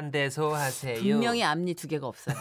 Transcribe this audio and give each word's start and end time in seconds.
안대소하세요. 0.00 1.00
분명히 1.00 1.42
앞니 1.42 1.74
두 1.74 1.88
개가 1.88 2.06
없어요. 2.06 2.34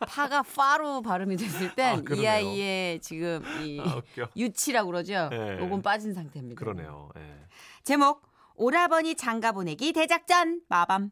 파가 0.00 0.42
파로 0.42 1.02
발음이 1.02 1.36
됐을 1.36 1.74
땐이 1.74 2.26
아. 2.26 2.32
아이의 2.32 3.00
지금 3.00 3.42
이 3.62 3.80
아. 3.80 4.00
유치라고 4.36 4.86
그러죠. 4.90 5.28
네. 5.30 5.58
요건 5.60 5.82
빠진 5.82 6.14
상태입니다. 6.14 6.58
그러네요. 6.58 7.10
예. 7.16 7.46
제목 7.84 8.22
오라버니 8.54 9.14
장가 9.14 9.52
보내기 9.52 9.92
대작전 9.92 10.60
마밤 10.68 11.10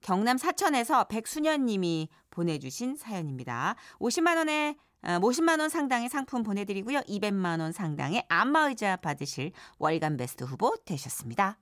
경남 0.00 0.38
사천에서 0.38 1.04
백수년 1.04 1.66
님이 1.66 2.08
보내주신 2.30 2.96
사연입니다. 2.96 3.74
50만 3.98 4.36
원에 4.36 4.76
어, 5.02 5.18
50만 5.20 5.60
원 5.60 5.68
상당의 5.68 6.08
상품 6.08 6.42
보내드리고요. 6.42 7.00
200만 7.00 7.60
원 7.60 7.72
상당의 7.72 8.24
안마의자 8.28 8.96
받으실 8.96 9.52
월간 9.78 10.16
베스트 10.16 10.44
후보 10.44 10.76
되셨습니다. 10.84 11.58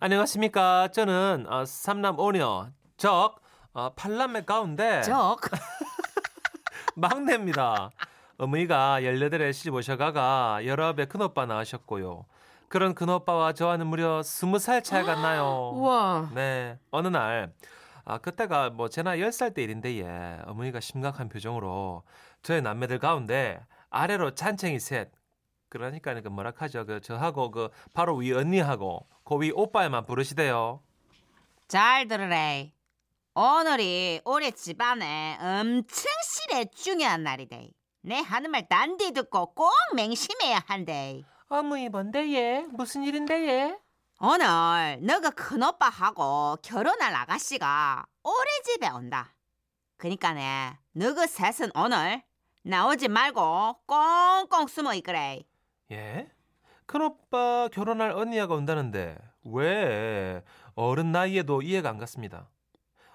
안녕하십니까. 0.00 0.88
저는 0.88 1.46
어, 1.48 1.64
삼남 1.64 2.18
오녀 2.18 2.68
적 2.96 3.36
어, 3.72 3.90
팔남매 3.94 4.44
가운데 4.44 5.02
적 5.02 5.38
막내입니다. 6.96 7.90
어머니가 8.38 9.00
18에 9.00 9.52
시집 9.52 9.74
오셔가가 9.74 10.64
열아홉에 10.64 11.06
큰오빠 11.06 11.46
낳으셨고요. 11.46 12.24
그런 12.68 12.94
큰오빠와 12.94 13.52
저와는 13.52 13.86
무려 13.86 14.20
20살 14.20 14.82
차이가 14.82 15.14
나요. 15.14 15.72
우와 15.74 16.30
네. 16.34 16.78
어느 16.90 17.08
날 17.08 17.52
아, 18.04 18.18
그때가 18.18 18.70
뭐 18.70 18.88
제 18.88 19.02
나이 19.02 19.20
10살 19.20 19.54
때 19.54 19.62
일인데 19.62 19.98
예. 20.00 20.38
어머니가 20.46 20.80
심각한 20.80 21.28
표정으로 21.28 22.02
저의 22.42 22.62
남매들 22.62 22.98
가운데 22.98 23.60
아래로 23.90 24.34
잔챙이 24.34 24.80
셋 24.80 25.10
그러니까 25.72 26.12
그 26.20 26.28
뭐라 26.28 26.52
하죠. 26.54 26.84
그 26.84 27.00
저하고 27.00 27.50
그 27.50 27.70
바로 27.94 28.16
위 28.16 28.30
언니하고 28.34 29.06
그위 29.24 29.50
오빠에만 29.50 30.04
부르시대요. 30.04 30.82
잘 31.66 32.06
들으래. 32.06 32.74
오늘이 33.34 34.20
우리 34.26 34.52
집안에 34.52 35.38
엄청 35.40 36.12
실에 36.26 36.66
중요한 36.66 37.22
날이대. 37.22 37.70
내 38.02 38.20
하는 38.20 38.50
말 38.50 38.68
단디 38.68 39.12
듣고 39.12 39.54
꼭 39.54 39.72
맹심해야 39.94 40.64
한대. 40.66 41.22
어머니 41.48 41.88
뭔데 41.88 42.30
얘? 42.34 42.66
무슨 42.72 43.02
일인데 43.02 43.48
얘? 43.48 43.78
오늘 44.20 44.98
너가 45.00 45.30
큰오빠하고 45.30 46.58
결혼할 46.62 47.14
아가씨가 47.14 48.04
우리 48.22 48.62
집에 48.66 48.90
온다. 48.90 49.34
그니까네 49.96 50.76
너그 50.92 51.26
셋은 51.26 51.70
오늘 51.74 52.22
나오지 52.60 53.08
말고 53.08 53.76
꽁꽁 53.86 54.66
숨어 54.66 54.92
있거래. 54.96 55.42
예? 55.92 56.28
큰오빠 56.86 57.68
결혼할 57.72 58.10
언니가 58.10 58.46
온다는데 58.46 59.16
왜 59.44 60.42
어른 60.74 61.12
나이에도 61.12 61.62
이해가 61.62 61.90
안 61.90 61.98
갔습니다. 61.98 62.48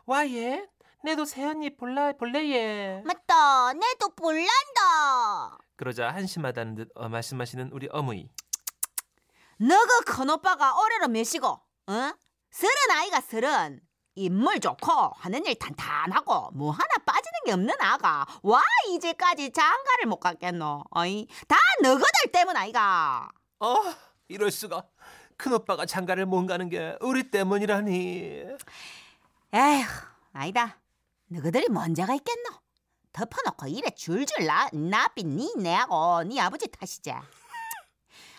와 0.06 0.28
얘? 0.30 0.67
내도 1.03 1.25
새언니 1.25 1.75
볼라 1.75 2.14
볼래 2.14 2.52
얘? 2.52 3.02
맞다, 3.05 3.73
내도 3.73 4.09
볼란다. 4.16 5.58
그러자 5.75 6.09
한심하다는 6.14 6.75
듯 6.75 6.89
어, 6.95 7.09
말씀하시는 7.09 7.72
우리 7.72 7.88
어머니. 7.92 8.30
너가 9.59 10.02
큰오빠가 10.05 10.80
올해로 10.80 11.08
몇이고, 11.08 11.48
어? 11.48 12.14
서른 12.52 12.92
아이가 12.92 13.22
서른. 13.22 13.81
인물 14.18 14.60
좋고 14.60 14.92
하는 15.16 15.46
일 15.46 15.56
탄탄하고 15.56 16.52
뭐 16.54 16.72
하나 16.72 16.88
빠지는 17.06 17.40
게 17.46 17.52
없는 17.54 17.73
아가. 17.80 18.26
와 18.42 18.62
이제까지 18.90 19.52
장가를 19.52 20.08
못 20.08 20.20
갔겠노? 20.20 20.86
어이 20.90 21.28
다 21.48 21.56
너희들 21.84 22.32
때문 22.34 22.58
아이가. 22.58 23.30
어, 23.60 23.76
이럴 24.28 24.52
수가. 24.52 24.84
큰오빠가 25.38 25.86
장가를 25.86 26.26
못 26.26 26.45
가는 26.48 26.68
게 26.68 26.98
우리 27.00 27.30
때문이라니. 27.30 28.44
에휴 29.54 29.86
아니다. 30.33 30.80
너희들이 31.27 31.70
뭔자가 31.70 32.16
있겠노? 32.16 32.50
덮어놓고 33.14 33.67
이래 33.67 33.89
줄줄 33.92 34.45
나, 34.45 34.70
나빛 34.73 35.26
니 35.27 35.52
내하고 35.58 36.23
니 36.23 36.39
아버지 36.39 36.67
탓이지 36.67 37.11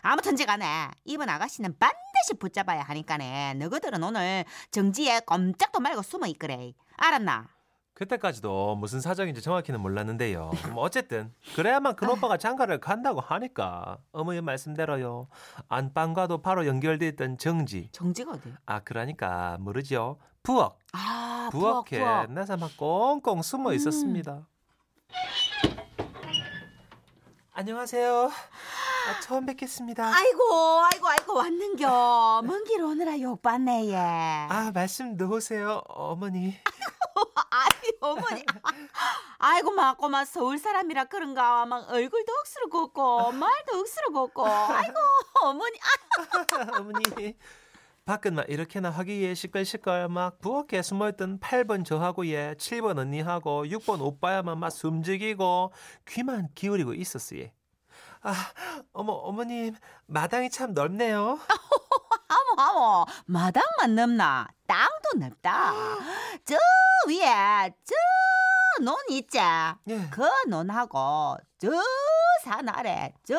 아무튼지 0.02 0.46
간에 0.46 0.90
이번 1.04 1.28
아가씨는 1.28 1.76
반드시 1.78 2.34
붙잡아야 2.38 2.82
하니까네 2.82 3.54
너희들은 3.54 4.02
오늘 4.02 4.44
정지에 4.70 5.20
꼼짝도 5.20 5.80
말고 5.80 6.02
숨어 6.02 6.26
있거래 6.28 6.72
알았나? 6.96 7.48
그때까지도 7.94 8.76
무슨 8.76 9.00
사정인지 9.00 9.42
정확히는 9.42 9.80
몰랐는데요. 9.80 10.52
뭐 10.72 10.84
어쨌든 10.84 11.34
그래야만 11.56 11.96
큰 11.96 12.08
오빠가 12.08 12.36
장가를 12.36 12.78
간다고 12.78 13.20
하니까 13.20 13.98
어머니 14.12 14.40
말씀대로요. 14.40 15.26
안방과도 15.68 16.40
바로 16.40 16.64
연결돼 16.64 17.08
있던 17.08 17.38
정지. 17.38 17.88
정지가 17.90 18.32
어디? 18.34 18.54
아 18.66 18.78
그러니까 18.80 19.56
모르죠. 19.58 20.20
부엌. 20.44 20.78
아 20.92 21.48
부엌 21.50 21.86
부엌에 21.86 21.98
부엌 22.04 22.30
나서 22.30 22.56
막 22.56 22.70
꽁꽁 22.76 23.42
숨어 23.42 23.70
음. 23.70 23.74
있었습니다. 23.74 24.46
안녕하세요. 27.62 28.30
아, 29.08 29.20
처음 29.20 29.44
뵙겠습니다. 29.44 30.14
아이고 30.14 30.80
아이고 30.92 31.08
아이고 31.08 31.34
왔는겨 31.34 32.42
먼 32.44 32.62
길 32.62 32.80
오느라 32.82 33.18
욕받네 33.20 33.88
얘아 33.90 34.70
말씀 34.72 35.16
넣으세요 35.16 35.82
어머니. 35.88 36.54
아이 37.50 37.68
어머니 38.00 38.44
아이고 39.38 39.72
막 39.72 39.98
꼬마 39.98 40.24
서울 40.24 40.56
사람이라 40.58 41.06
그런가 41.06 41.66
막 41.66 41.90
얼굴도 41.90 42.32
억수로 42.32 42.68
곱고 42.68 43.32
말도 43.32 43.80
억수로 43.80 44.12
곱고 44.12 44.46
아이고 44.46 44.94
어머니 45.42 45.78
아, 45.80 46.78
어머니. 46.78 47.36
밖은 48.08 48.36
막 48.36 48.48
이렇게나 48.48 48.88
화기에 48.88 49.34
시끌시끌 49.34 50.08
막 50.08 50.38
부엌에 50.40 50.80
숨어있던 50.80 51.40
8번 51.40 51.84
저하고 51.84 52.26
예 52.28 52.54
7번 52.58 52.98
언니하고 52.98 53.66
6번 53.66 54.00
오빠야만 54.00 54.58
막 54.58 54.70
숨죽이고 54.70 55.72
귀만 56.08 56.48
기울이고 56.54 56.94
있었어요. 56.94 57.48
아 58.22 58.32
어머 58.94 59.12
어머님 59.12 59.74
마당이 60.06 60.48
참 60.48 60.72
넓네요. 60.72 61.38
아모 62.28 62.62
아모 62.62 63.06
마당만 63.26 63.94
넓나 63.94 64.48
땅도 64.66 65.18
넓다 65.18 65.74
저 66.46 66.56
위에 67.08 67.74
저 67.84 67.94
논 68.80 68.94
있지 69.10 69.38
예. 69.38 70.08
그 70.10 70.22
논하고 70.48 71.36
저 71.58 71.68
산 72.44 72.68
아래 72.68 73.12
저 73.24 73.34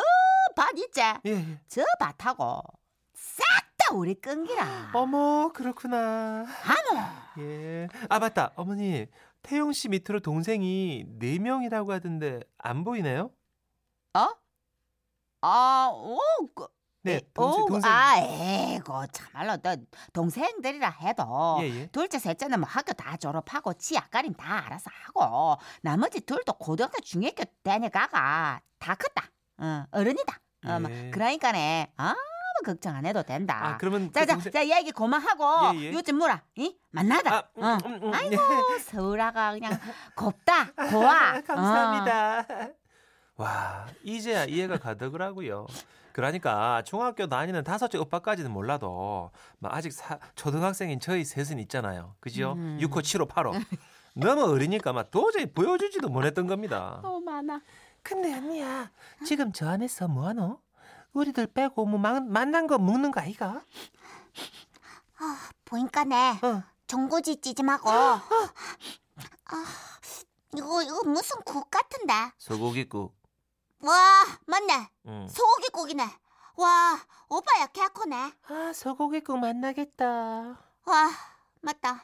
밭 0.55 0.77
있지 0.77 0.99
예, 1.01 1.17
예. 1.25 1.59
저 1.69 1.81
밭하고 1.99 2.61
싹 3.15 3.45
다 3.89 3.95
우리 3.95 4.13
끈기라 4.13 4.91
어머 4.93 5.51
그렇구나. 5.51 6.45
아모 6.63 7.41
예. 7.41 7.87
아 8.07 8.19
맞다 8.19 8.51
어머니 8.55 9.07
태용 9.41 9.73
씨 9.73 9.89
밑으로 9.89 10.19
동생이 10.19 11.05
네 11.17 11.39
명이라고 11.39 11.91
하던데 11.91 12.41
안 12.59 12.83
보이네요? 12.83 13.31
어? 14.13 14.27
아, 15.41 15.89
오, 15.93 16.19
그, 16.53 16.67
네 17.01 17.13
에, 17.15 17.21
동생 17.33 17.63
오, 17.63 17.67
동생. 17.67 17.91
아, 17.91 18.17
에고 18.19 19.07
참말로 19.07 19.57
너 19.57 19.75
동생들이라 20.13 20.89
해도 20.89 21.57
예, 21.61 21.69
예. 21.69 21.85
둘째 21.87 22.19
셋째는 22.19 22.59
뭐 22.59 22.69
학교 22.69 22.93
다 22.93 23.17
졸업하고 23.17 23.73
지 23.73 23.97
앞가림 23.97 24.33
다 24.33 24.65
알아서 24.65 24.91
하고 25.05 25.57
나머지 25.81 26.19
둘도 26.21 26.53
고등학교 26.53 26.99
중학교 27.01 27.43
다녀가가 27.63 28.61
다 28.77 28.95
컸다. 28.95 29.29
어, 29.57 29.85
어른이다. 29.91 30.39
어, 30.65 30.79
뭐, 30.79 30.91
예. 30.91 31.09
그러니까네 31.11 31.93
아무 31.95 32.17
걱정 32.63 32.95
안 32.95 33.05
해도 33.05 33.23
된다. 33.23 33.59
아 33.61 33.77
그러면 33.77 34.07
그 34.07 34.13
자자 34.13 34.33
동생- 34.33 34.51
자 34.51 34.67
얘기 34.77 34.91
그만하고 34.91 35.75
예, 35.77 35.81
예. 35.87 35.93
요즘 35.93 36.17
뭐라 36.17 36.43
이 36.55 36.77
만나다. 36.91 37.35
아, 37.35 37.43
음, 37.57 37.63
어. 37.63 37.77
음, 37.85 37.99
음, 38.03 38.13
아이고 38.13 38.33
예. 38.75 38.79
서울아가 38.79 39.51
그냥 39.53 39.79
곱다 40.15 40.71
고와. 40.73 41.37
어. 41.37 41.41
감사합니다. 41.45 42.45
와, 43.37 43.87
이제야 44.03 44.45
이해가 44.45 44.77
가더라고요. 44.79 45.65
그러니까 46.11 46.81
중학교 46.85 47.27
다니는 47.27 47.63
다섯째 47.63 47.97
오빠까지는 47.97 48.51
몰라도 48.51 49.31
막 49.59 49.73
아직 49.73 49.93
사, 49.93 50.19
초등학생인 50.35 50.99
저희 50.99 51.23
셋은 51.23 51.57
있잖아요. 51.59 52.15
그죠? 52.19 52.53
음. 52.57 52.77
6호, 52.81 52.99
7호, 53.01 53.29
8호. 53.29 53.53
너무 54.15 54.43
어리니까 54.51 54.91
막 54.91 55.09
도저히 55.11 55.45
보여주지도 55.45 56.09
못했던 56.09 56.47
겁니다. 56.47 56.99
너무 57.01 57.21
많아. 57.21 57.61
근데 58.03 58.33
언니야, 58.33 58.89
지금 59.25 59.53
저 59.53 59.69
안에서 59.69 60.07
뭐하노? 60.09 60.59
우리들 61.13 61.47
빼고 61.47 61.85
뭐 61.85 61.99
만, 61.99 62.31
만난 62.31 62.67
거 62.67 62.77
먹는 62.77 63.11
거 63.11 63.21
아이가? 63.21 63.61
보니까네 65.65 66.39
어. 66.41 66.63
전고지 66.87 67.41
찌짐하고 67.41 67.89
아, 67.89 68.21
이거 70.55 70.81
이거 70.81 71.03
무슨 71.03 71.39
국 71.45 71.69
같은데 71.69 72.13
소고기국. 72.37 73.15
와 73.81 73.93
맞네 74.45 74.89
응. 75.07 75.27
소고기국이네 75.27 76.03
와 76.55 76.99
오빠야 77.29 77.67
개코네 77.67 78.33
아, 78.47 78.71
소고기국 78.73 79.37
만나겠다. 79.39 80.05
와 80.85 81.09
맞다 81.61 82.03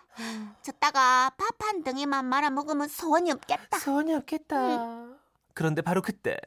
졌다가 0.62 1.32
밥 1.38 1.56
한 1.64 1.84
덩이만 1.84 2.26
말아 2.26 2.50
먹으면 2.52 2.88
소원이 2.88 3.32
없겠다 3.32 3.80
소원이 3.80 4.14
없겠다. 4.14 5.08
그런데 5.54 5.82
바로 5.82 6.02
그때 6.02 6.38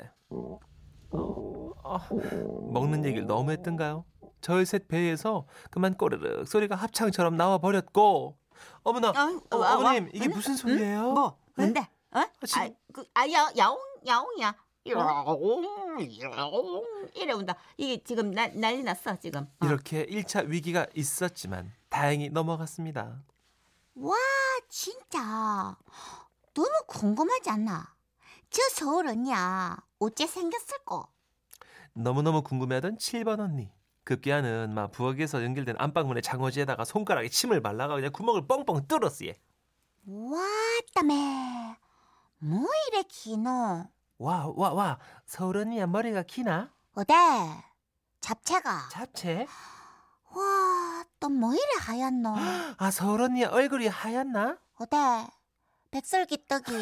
어, 1.88 2.70
먹는 2.72 3.04
얘기를 3.04 3.26
너무 3.26 3.50
했던가요? 3.50 4.04
저희 4.40 4.64
셋 4.64 4.86
배에서 4.88 5.46
그만 5.70 5.96
꼬르륵 5.96 6.46
소리가 6.46 6.76
합창처럼 6.76 7.36
나와 7.36 7.58
버렸고 7.58 8.36
어머나, 8.82 9.10
어, 9.10 9.40
어, 9.50 9.56
와, 9.56 9.70
와. 9.70 9.76
어머님 9.78 10.10
이게 10.12 10.26
응? 10.26 10.30
무슨 10.32 10.56
소리예요? 10.56 11.12
뭐 11.12 11.38
뭔데? 11.56 11.80
어? 12.12 12.22
지금- 12.46 12.62
아, 12.62 12.70
그, 12.92 13.04
아, 13.14 13.28
야, 13.30 13.50
야옹, 13.56 13.78
야옹이야. 14.06 14.54
야옹, 14.88 16.00
야옹 16.36 17.08
이래 17.14 17.32
온다. 17.32 17.54
이게 17.76 18.02
지금 18.02 18.30
나, 18.30 18.46
난리 18.48 18.82
났어 18.82 19.16
지금. 19.18 19.42
어. 19.60 19.66
이렇게 19.66 20.06
1차 20.06 20.46
위기가 20.46 20.86
있었지만 20.94 21.72
다행히 21.88 22.30
넘어갔습니다. 22.30 23.22
와 23.96 24.14
진짜 24.68 25.76
너무 26.54 26.70
궁금하지 26.86 27.50
않나? 27.50 27.94
저 28.50 28.62
서울 28.70 29.08
언니야 29.08 29.76
어째 29.98 30.26
생겼을까? 30.26 31.06
너무너무 32.02 32.42
궁금해하던 32.42 32.96
7번 32.96 33.40
언니. 33.40 33.70
급기야는 34.04 34.72
막 34.72 34.90
부엌에서 34.92 35.42
연결된 35.44 35.76
안방문의 35.78 36.22
장어지에다가 36.22 36.84
손가락에 36.84 37.28
침을 37.28 37.60
발라가 37.60 37.94
그냥 37.96 38.10
구멍을 38.12 38.46
뻥뻥 38.46 38.86
뚫었어 38.86 39.26
얘. 39.26 39.38
왔다매 40.06 41.76
뭐 42.38 42.66
이래 42.88 43.02
기노? 43.02 43.84
와, 44.18 44.52
와, 44.56 44.72
와. 44.72 44.98
서울 45.26 45.58
언니야 45.58 45.86
머리가 45.86 46.22
기나? 46.22 46.72
어데 46.94 47.12
잡채가 48.20 48.88
잡채? 48.90 49.46
와 50.34 51.04
또 51.20 51.28
뭐 51.28 51.52
이래 51.52 51.62
하얗노? 51.80 52.34
아, 52.78 52.90
서울 52.92 53.22
언니야 53.22 53.48
얼굴이 53.48 53.88
하얗나? 53.88 54.56
어데 54.78 54.96
백설기떡이 55.90 56.72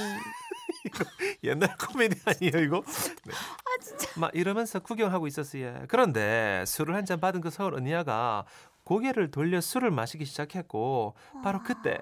옛날 1.44 1.76
코미디 1.78 2.20
아니에요 2.24 2.58
이거? 2.64 2.82
네. 3.24 3.32
아 3.34 3.82
진짜. 3.82 4.08
막 4.20 4.30
이러면서 4.34 4.80
구경하고 4.80 5.26
있었어요. 5.26 5.84
그런데 5.88 6.64
술을 6.66 6.94
한 6.94 7.04
잔 7.06 7.20
받은 7.20 7.40
그 7.40 7.50
서울 7.50 7.74
언니야가 7.74 8.44
고개를 8.84 9.30
돌려 9.30 9.60
술을 9.60 9.90
마시기 9.90 10.24
시작했고 10.24 11.14
바로 11.42 11.62
그때 11.62 12.00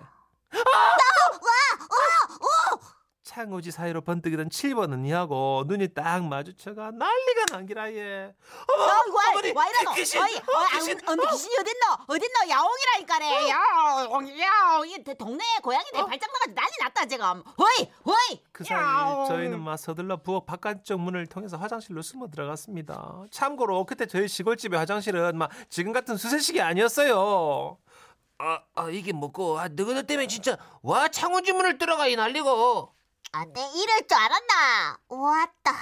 창호지 3.34 3.72
사이로 3.72 4.02
번뜩이던 4.02 4.48
7번 4.48 4.92
언니하고 4.92 5.64
눈이 5.66 5.88
딱 5.88 6.24
마주쳐가 6.24 6.92
난리가 6.92 7.46
난기라 7.50 7.92
얘. 7.92 8.32
어머, 8.72 8.84
아이고, 8.84 9.18
어머니, 9.30 9.50
와 9.50 9.66
이러노? 9.68 9.92
귀신, 9.94 10.22
어이, 10.22 10.36
어, 10.36 10.38
어, 10.38 10.78
귀신. 10.78 10.96
아, 11.04 11.10
언니 11.10 11.26
귀신이 11.32 11.56
어딨노? 11.58 12.04
어딨노? 12.06 12.48
야옹이라니까래. 12.48 13.48
야옹, 13.48 14.38
야옹. 14.38 14.88
이 14.88 15.02
동네 15.18 15.42
고양이들 15.64 16.00
어? 16.00 16.06
발작 16.06 16.30
나가지고 16.32 16.54
난리 16.54 16.70
났다 16.80 17.06
지금. 17.06 17.26
허이, 17.58 17.90
허이. 18.06 18.40
그 18.52 18.62
사이 18.62 18.78
야옹. 18.78 19.26
저희는 19.26 19.60
막 19.60 19.78
서둘러 19.78 20.18
부엌 20.18 20.46
바깥쪽 20.46 21.00
문을 21.00 21.26
통해서 21.26 21.56
화장실로 21.56 22.02
숨어 22.02 22.28
들어갔습니다. 22.28 23.24
참고로 23.32 23.84
그때 23.84 24.06
저희 24.06 24.28
시골집의 24.28 24.78
화장실은 24.78 25.36
막 25.36 25.50
지금 25.68 25.92
같은 25.92 26.16
수세식이 26.16 26.60
아니었어요. 26.60 27.78
아, 28.38 28.60
아 28.76 28.90
이게 28.90 29.12
뭐고? 29.12 29.58
아, 29.58 29.66
너희들 29.66 30.06
때문에 30.06 30.28
진짜 30.28 30.56
와 30.82 31.08
창호지 31.08 31.52
문을 31.52 31.78
뚫어가 31.78 32.06
이 32.06 32.14
난리고. 32.14 32.93
안돼 33.32 33.60
이럴 33.60 34.06
줄 34.06 34.16
알았나? 34.18 34.98
왔다 35.08 35.72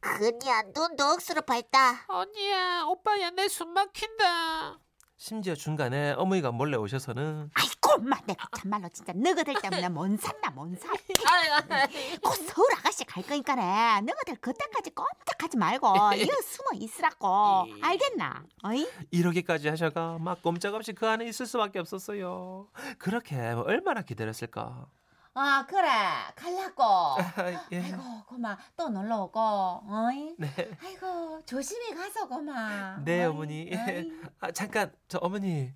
그냥 0.00 0.72
눈도 0.74 1.04
억수로 1.04 1.42
밝다 1.42 2.04
언니야, 2.08 2.84
오빠야, 2.86 3.30
내 3.30 3.46
숨 3.48 3.70
막힌다. 3.70 4.78
심지어 5.16 5.54
중간에 5.54 6.12
어머니가 6.12 6.50
몰래 6.50 6.76
오셔서는 6.76 7.50
아이고, 7.54 7.92
엄마 7.94 8.16
내가 8.26 8.48
참말로 8.56 8.88
진짜 8.88 9.12
너희들 9.14 9.54
때문에 9.62 9.88
뭔 9.88 10.16
산나 10.16 10.50
뭔 10.50 10.74
산. 10.76 10.90
아이, 11.70 12.16
곧 12.18 12.34
서울 12.48 12.66
아가씨 12.78 13.04
갈 13.04 13.22
거니까네. 13.22 14.00
너희들 14.00 14.36
그때까지 14.40 14.90
꼼짝하지 14.90 15.56
말고 15.58 15.86
이거 16.18 16.42
숨어 16.42 16.70
있으라고. 16.74 17.66
알겠나? 17.82 18.44
어이? 18.64 18.88
이러기까지 19.12 19.68
하셔가 19.68 20.18
막 20.18 20.42
꼼짝없이 20.42 20.92
그 20.92 21.08
안에 21.08 21.24
있을 21.26 21.46
수밖에 21.46 21.78
없었어요. 21.78 22.68
그렇게 22.98 23.36
뭐 23.54 23.62
얼마나 23.64 24.02
기다렸을까? 24.02 24.86
아 25.34 25.64
그래 25.66 25.88
갈라고. 26.36 26.82
아, 26.82 27.16
예. 27.72 27.80
아이고 27.82 28.02
고마 28.26 28.56
또 28.76 28.88
놀러 28.90 29.22
오고. 29.22 29.40
어이? 29.40 30.34
네. 30.38 30.78
아이고 30.84 31.40
조심히 31.46 31.94
가서 31.94 32.28
고마. 32.28 32.98
네, 33.04 33.22
어이, 33.24 33.26
어머니. 33.30 33.70
어이. 33.72 34.12
아, 34.40 34.50
잠깐, 34.52 34.92
저 35.08 35.18
어머니, 35.22 35.72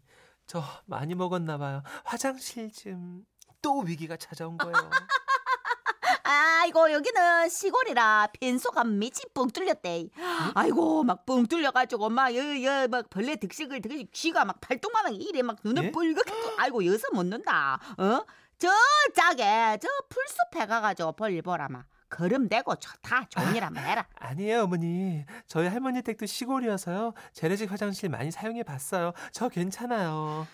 저 0.47 0.62
많이 0.85 1.14
먹었나 1.14 1.56
봐요. 1.58 1.82
화장실 2.05 2.70
좀. 2.73 3.25
또 3.62 3.81
위기가 3.81 4.17
찾아온 4.17 4.56
거예요. 4.58 4.75
아이고 6.23 6.93
여기는 6.93 7.49
시골이라 7.49 8.29
빈소가 8.38 8.85
밑이 8.85 9.12
뻥 9.35 9.49
뚫렸대. 9.49 10.08
아이고 10.55 11.03
막 11.05 11.25
뻥 11.26 11.47
뚫려가지고 11.47 12.08
막여여막 12.11 13.11
벌레 13.11 13.37
득식을 13.37 13.81
득식 13.81 14.11
귀가 14.12 14.44
막 14.44 14.61
발동만 14.61 15.06
하게 15.06 15.17
이래 15.17 15.43
막 15.43 15.56
눈을 15.64 15.85
예? 15.85 15.91
뻘겋게 15.91 16.25
뜨- 16.26 16.55
아이고 16.58 16.85
여기서 16.85 17.08
못 17.12 17.25
는다. 17.26 17.81
어? 17.99 18.25
저 18.58 18.69
짝에 19.14 19.79
저 19.81 19.88
풀숲에 20.08 20.67
가가지고 20.67 21.12
벌 21.12 21.41
보라 21.43 21.69
막 21.69 21.87
걸음 22.08 22.49
대고 22.49 22.76
저- 22.76 22.93
다 23.03 23.26
좋은 23.29 23.55
일 23.55 23.64
한번 23.64 23.85
해라. 23.85 24.06
아니에요, 24.14 24.62
어머니. 24.62 25.25
저희 25.47 25.67
할머니 25.69 26.03
댁도 26.03 26.25
시골이어서요. 26.26 27.12
재래식 27.32 27.70
화장실 27.70 28.08
많이 28.08 28.31
사용해 28.31 28.62
봤어요. 28.62 29.12
저 29.32 29.49
괜찮아요. 29.49 30.47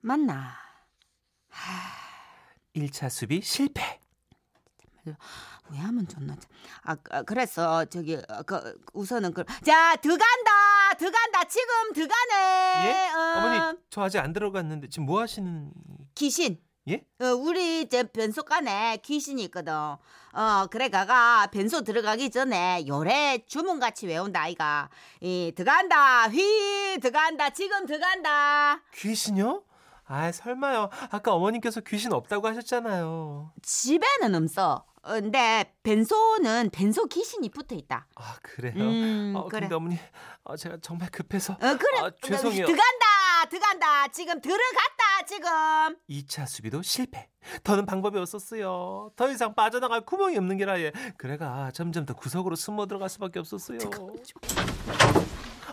맞나? 0.00 0.54
1차 2.74 3.08
수비 3.08 3.40
실패. 3.40 4.00
왜 5.06 5.78
하면 5.78 6.06
좋나? 6.08 6.36
아, 6.82 6.96
아, 7.10 7.22
그래서 7.22 7.84
저기 7.86 8.16
어, 8.16 8.42
그 8.42 8.80
우선은 8.92 9.32
그 9.32 9.44
자 9.64 9.94
들어간다 9.96 10.94
들어간다 10.98 11.44
지금 11.44 11.92
들어가네. 11.94 12.86
예? 12.86 13.08
어, 13.14 13.38
어머니, 13.38 13.78
저 13.88 14.02
아직 14.02 14.18
안 14.18 14.32
들어갔는데 14.32 14.88
지금 14.88 15.06
뭐 15.06 15.20
하시는 15.20 15.72
귀신. 16.16 16.60
예? 16.90 17.04
어, 17.20 17.26
우리 17.34 17.88
저 17.88 18.04
변소간에 18.04 18.98
귀신이 19.02 19.42
있거든. 19.44 19.72
어, 19.72 19.98
그래 20.70 20.88
가가 20.88 21.48
변소 21.52 21.82
들어가기 21.82 22.30
전에 22.30 22.84
요래 22.88 23.44
주문같이 23.46 24.06
외운다 24.06 24.42
아이가. 24.42 24.88
이 25.20 25.52
들어간다 25.56 26.28
휘 26.28 26.98
들어간다 27.00 27.50
지금 27.50 27.86
들어간다. 27.86 28.80
귀신요? 28.94 29.62
아, 30.06 30.32
설마요. 30.32 30.90
아까 31.10 31.32
어머님께서 31.34 31.80
귀신 31.82 32.12
없다고 32.12 32.48
하셨잖아요. 32.48 33.52
집에는 33.62 34.34
없어. 34.42 34.84
어, 35.02 35.12
근데 35.12 35.72
변소는 35.82 36.70
변소 36.72 37.06
귀신이 37.06 37.48
붙어 37.50 37.74
있다. 37.74 38.06
아, 38.16 38.36
그래요? 38.42 38.74
음, 38.76 39.32
어, 39.36 39.44
그래. 39.48 39.60
근데 39.60 39.74
어머니, 39.76 39.98
어, 40.44 40.56
제가 40.56 40.78
정말 40.82 41.08
급해서 41.10 41.54
어 41.54 41.56
그래. 41.58 41.98
아, 42.00 42.10
죄송해요. 42.22 42.66
들어간다 42.66 43.06
들어간다 43.48 44.08
지금 44.08 44.40
들어갔다 44.40 45.04
지금. 45.26 45.48
2차 46.08 46.46
수비도 46.46 46.82
실패. 46.82 47.28
더는 47.64 47.86
방법이 47.86 48.18
없었어요. 48.18 49.12
더 49.16 49.30
이상 49.30 49.54
빠져나갈 49.54 50.04
구멍이 50.04 50.36
없는 50.38 50.56
게라 50.58 50.80
예. 50.80 50.92
그래가 51.16 51.70
점점 51.72 52.04
더 52.06 52.14
구석으로 52.14 52.56
숨어 52.56 52.86
들어갈 52.86 53.08
수밖에 53.08 53.38
없었어요. 53.38 53.78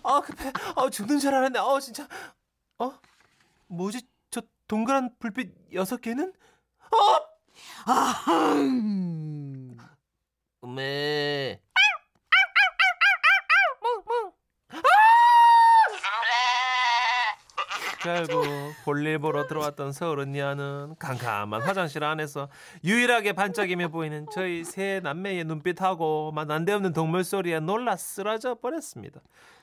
아 0.04 0.22
급해. 0.22 0.52
아 0.76 0.90
죽는 0.90 1.20
줄 1.20 1.34
알았네. 1.34 1.60
어 1.60 1.80
진짜. 1.80 2.08
어 2.80 2.94
뭐지? 3.68 4.02
저 4.30 4.42
동그란 4.68 5.16
불빛 5.20 5.74
여섯 5.74 5.98
개는? 6.02 6.32
어? 6.92 7.92
아흥. 7.92 9.78
음메. 10.64 11.62
결국 18.08 18.46
볼일 18.86 19.20
보러 19.20 19.48
들어왔던 19.48 19.92
서울 19.92 20.20
언니와는 20.22 20.96
캄캄한 20.98 21.62
화장실 21.62 22.06
안에서 22.06 22.48
유일하게 22.86 23.34
반짝이며 23.34 23.90
보이는 23.90 24.26
저희 24.32 24.64
세 24.64 25.02
남매의 25.04 25.44
눈빛하고 25.44 26.32
막 26.32 26.48
난데없는 26.48 26.94
동물 26.94 27.26
소리에 27.26 27.60
놀라 27.60 27.98
쓰러져 27.98 28.56
버렸습니다. 28.56 29.20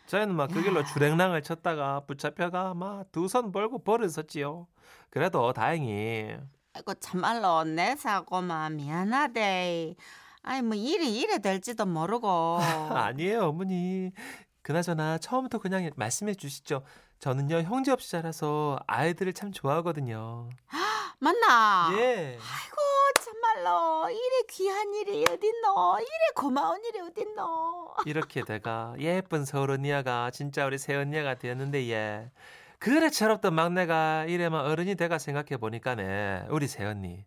저희는 0.06 0.34
막 0.34 0.50
그 0.50 0.62
길로 0.62 0.84
주랭랑을 0.84 1.40
쳤다가 1.42 2.00
붙잡혀가 2.00 2.74
막 2.74 3.06
두 3.12 3.26
손 3.28 3.50
벌고 3.50 3.82
버릇었지요. 3.82 4.66
그래도 5.08 5.54
다행히 5.54 6.36
아이고 6.74 6.92
참말로 7.00 7.64
내 7.64 7.96
사고만 7.96 8.76
미안하대. 8.76 9.94
아이 10.42 10.60
뭐 10.60 10.74
일이 10.76 11.18
이래 11.18 11.38
될지도 11.38 11.86
모르고. 11.86 12.58
아니에요 12.92 13.48
어머니. 13.48 14.12
그나저나 14.60 15.18
처음부터 15.18 15.58
그냥 15.58 15.90
말씀해 15.96 16.34
주시죠. 16.34 16.82
저는요 17.18 17.62
형제 17.62 17.90
없이 17.90 18.10
자라서 18.10 18.78
아이들을 18.86 19.32
참 19.32 19.52
좋아하거든요. 19.52 20.50
맞나? 21.18 21.90
예. 21.98 22.38
아이고 22.38 22.76
참말로 23.20 24.10
이래 24.10 24.42
귀한 24.50 24.92
일이 24.94 25.22
어딨노? 25.22 25.98
이래 26.00 26.08
고마운 26.34 26.84
일이 26.84 27.00
어딨노? 27.00 27.94
이렇게 28.06 28.42
내가 28.42 28.94
예쁜 28.98 29.44
서울 29.44 29.70
언니야가 29.70 30.30
진짜 30.32 30.66
우리 30.66 30.76
새 30.76 30.94
언니가 30.94 31.34
되었는데 31.36 31.88
예. 31.90 32.30
그래 32.78 33.08
철없던 33.08 33.54
막내가 33.54 34.26
이래만 34.26 34.66
어른이 34.66 34.96
돼가 34.96 35.18
생각해 35.18 35.56
보니까네 35.56 36.46
우리 36.50 36.66
새 36.68 36.84
언니. 36.84 37.24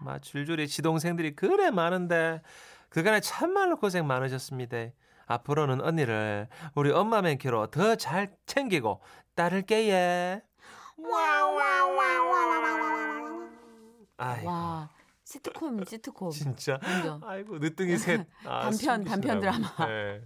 막 0.00 0.22
줄줄이 0.22 0.66
지동생들이 0.66 1.36
그래 1.36 1.70
많은데 1.70 2.40
그간에 2.88 3.20
참말로 3.20 3.76
고생 3.76 4.06
많으셨습니다. 4.06 4.76
앞으로는 5.32 5.80
언니를 5.80 6.48
우리 6.74 6.90
엄마 6.92 7.22
맨키로 7.22 7.68
더 7.68 7.96
잘 7.96 8.34
챙기고 8.46 9.00
따를게 9.34 9.88
예. 9.90 10.42
와와와와와와와 10.96 12.62
아이고, 14.18 14.48
와 14.48 14.88
시트콤 15.24 15.84
시트콤. 15.84 16.30
진짜. 16.30 16.78
완전. 16.82 17.20
아이고 17.24 17.58
늦둥이 17.58 17.96
셋. 17.96 18.26
아, 18.44 18.68
단편, 18.70 19.04
단편 19.04 19.40
드라마. 19.40 19.68
네. 19.86 20.20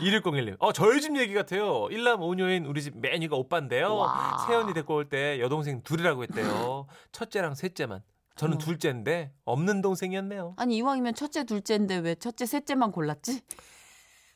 2101님. 0.00 0.56
어 0.58 0.72
저희 0.72 1.00
집 1.00 1.16
얘기 1.16 1.34
같아요. 1.34 1.88
일남 1.90 2.22
오녀인 2.22 2.64
우리 2.64 2.82
집 2.82 2.98
매니가 2.98 3.36
오빠인데요. 3.36 3.94
와. 3.96 4.38
새언니 4.46 4.72
데리고 4.72 4.94
올 4.94 5.08
때 5.08 5.38
여동생 5.40 5.82
둘이라고 5.82 6.22
했대요. 6.24 6.86
첫째랑 7.12 7.54
셋째만. 7.54 8.02
저는 8.36 8.54
어머. 8.56 8.64
둘째인데 8.64 9.32
없는 9.44 9.82
동생이었네요. 9.82 10.54
아니 10.56 10.76
이왕이면 10.78 11.14
첫째 11.14 11.44
둘째인데 11.44 11.98
왜 11.98 12.14
첫째 12.14 12.46
셋째만 12.46 12.92
골랐지? 12.92 13.42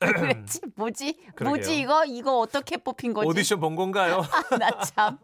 왜 0.00 0.12
그랬지? 0.12 0.60
뭐지? 0.76 1.12
그러게요. 1.34 1.48
뭐지 1.48 1.78
이거 1.78 2.04
이거 2.04 2.38
어떻게 2.38 2.76
뽑힌 2.76 3.12
거지? 3.12 3.28
오디션 3.28 3.60
본 3.60 3.76
건가요? 3.76 4.22
나 4.58 4.70
참. 4.82 5.18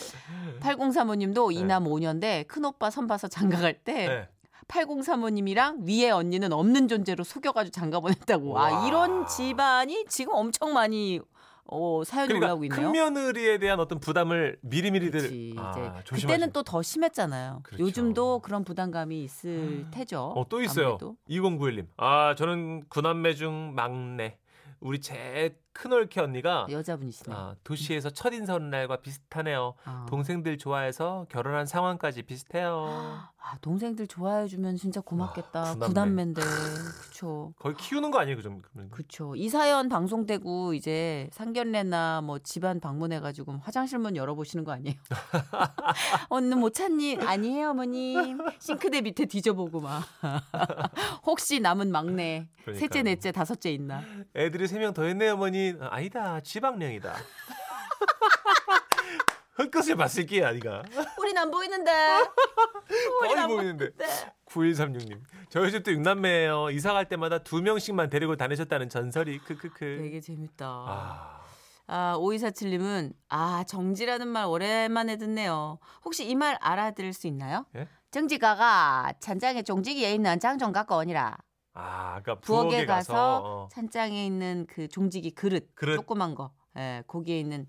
8035님도 0.60 1.52
네. 1.52 1.60
이남 1.60 1.84
5년대 1.84 2.46
큰오빠 2.48 2.90
선 2.90 3.06
봐서 3.06 3.28
장가 3.28 3.58
갈 3.58 3.74
때 3.84 3.92
네. 4.08 4.28
8035님이랑 4.68 5.86
위에 5.86 6.10
언니는 6.10 6.52
없는 6.52 6.88
존재로 6.88 7.24
속여가지고 7.24 7.72
장가 7.72 8.00
보냈다고. 8.00 8.58
아 8.58 8.72
와. 8.72 8.86
이런 8.86 9.26
집안이 9.26 10.06
지금 10.08 10.32
엄청 10.34 10.72
많이 10.72 11.20
어, 11.72 12.02
사연이 12.04 12.28
그러니까 12.28 12.46
올라오고 12.48 12.64
있네요. 12.66 12.80
큰 12.80 12.92
며느리에 12.92 13.58
대한 13.58 13.80
어떤 13.80 13.98
부담을 13.98 14.58
미리미리들 14.60 15.54
아. 15.56 16.02
그때는 16.04 16.52
또 16.52 16.62
더 16.62 16.82
심했잖아요. 16.82 17.60
그렇죠. 17.62 17.82
요즘도 17.84 18.40
그런 18.40 18.62
부담감이 18.64 19.22
있을 19.24 19.86
테죠. 19.90 20.32
어, 20.36 20.46
또 20.48 20.62
있어요. 20.62 20.86
아무래도. 20.86 21.16
2091님. 21.28 21.86
아, 21.96 22.34
저는 22.36 22.84
구남매 22.88 23.34
중 23.34 23.74
막내. 23.74 24.38
우리 24.80 25.00
제 25.00 25.56
큰올케 25.74 26.20
언니가 26.20 26.66
여자분이시네. 26.70 27.34
아, 27.34 27.54
도시에서 27.64 28.10
첫 28.10 28.32
인사 28.34 28.54
오는 28.54 28.70
날과 28.70 28.96
비슷하네요. 28.96 29.74
아. 29.84 30.06
동생들 30.08 30.58
좋아해서 30.58 31.26
결혼한 31.30 31.66
상황까지 31.66 32.22
비슷해요. 32.22 32.86
아, 33.44 33.56
동생들 33.60 34.06
좋아해 34.06 34.46
주면 34.46 34.76
진짜 34.76 35.00
고맙겠다. 35.00 35.60
아, 35.60 35.74
구남매. 35.74 35.88
구남매인데. 35.88 36.42
그쵸. 36.42 37.52
거의 37.58 37.74
키우는 37.76 38.10
거 38.10 38.18
아니에요, 38.20 38.36
그 38.36 38.42
정도? 38.42 38.68
그쵸. 38.90 39.34
이 39.34 39.48
사연 39.48 39.88
방송되고 39.88 40.74
이제 40.74 41.28
상견례나 41.32 42.20
뭐 42.20 42.38
집안 42.38 42.78
방문해 42.78 43.20
가지고 43.20 43.58
화장실 43.62 43.98
문 43.98 44.14
열어 44.16 44.34
보시는 44.34 44.64
거 44.64 44.72
아니에요? 44.72 44.96
언니 46.28 46.54
못 46.54 46.74
찾니? 46.74 47.16
아니에요, 47.20 47.70
어머님. 47.70 48.38
싱크대 48.60 49.00
밑에 49.00 49.26
뒤져보고 49.26 49.80
막. 49.80 50.04
혹시 51.24 51.60
남은 51.60 51.90
막내, 51.90 52.46
그러니까요. 52.62 52.78
셋째, 52.78 53.02
넷째, 53.02 53.32
다섯째 53.32 53.72
있나? 53.72 54.02
애들이 54.36 54.68
세 54.68 54.78
명더 54.78 55.02
했네, 55.02 55.30
어머니. 55.30 55.61
아, 55.80 55.88
아니다, 55.96 56.40
지방령이다. 56.40 57.14
헛것을 59.58 59.96
봤을 59.96 60.24
게야, 60.26 60.52
니가. 60.52 60.82
우린 61.18 61.36
안 61.36 61.50
보이는데. 61.50 61.92
거의 63.20 63.34
안 63.36 63.48
보이는데. 63.48 63.90
9136님. 64.46 65.20
저희 65.50 65.70
집도 65.70 65.92
육남매예요. 65.92 66.70
이사 66.70 66.92
갈 66.94 67.06
때마다 67.08 67.38
두 67.38 67.60
명씩만 67.60 68.08
데리고 68.10 68.36
다니셨다는 68.36 68.88
전설이 68.88 69.38
크크크. 69.40 69.98
되게 70.00 70.20
재밌다. 70.20 70.66
아, 70.66 71.40
아, 71.86 72.16
5247님은, 72.18 73.12
아, 73.28 73.64
정지라는 73.66 74.26
말 74.28 74.46
오랜만에 74.46 75.16
듣네요. 75.18 75.78
혹시 76.04 76.26
이 76.28 76.34
말 76.34 76.56
알아들을 76.60 77.12
수 77.12 77.26
있나요? 77.26 77.66
예? 77.76 77.86
정지가가 78.10 79.14
찬장에 79.20 79.62
종지기에 79.62 80.14
있는 80.14 80.40
장좀 80.40 80.72
갖고 80.72 80.96
오니라. 80.96 81.36
아, 81.74 82.16
아까 82.16 82.34
부엌에 82.38 82.68
부엌에 82.68 82.86
가서, 82.86 83.12
가서, 83.12 83.42
어. 83.64 83.68
찬장에 83.72 84.26
있는 84.26 84.66
그 84.68 84.88
종지기 84.88 85.30
그릇, 85.32 85.74
그릇. 85.74 85.96
조그만 85.96 86.34
거. 86.34 86.52
예, 86.76 87.02
거기에 87.06 87.38
있는 87.40 87.66